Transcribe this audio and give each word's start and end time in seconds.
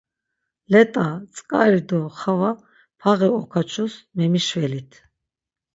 Let̆a, 0.71 1.07
tzǩari 1.33 1.81
do 1.89 2.01
xava 2.19 2.51
paği 2.99 3.29
okaçus 3.39 3.93
memişvelit. 4.15 4.91